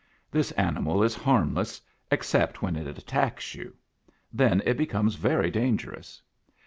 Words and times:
This 0.31 0.51
animal 0.53 1.03
is 1.03 1.13
harm 1.13 1.53
less, 1.53 1.79
except 2.09 2.63
when 2.63 2.75
it 2.75 2.87
attacks 2.97 3.53
you. 3.53 3.75
Then 4.33 4.59
it 4.65 4.73
becomes 4.75 5.13
very 5.13 5.51
dangerous. 5.51 6.23